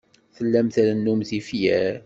Tellam 0.35 0.67
trennum 0.75 1.19
tifyar. 1.29 1.93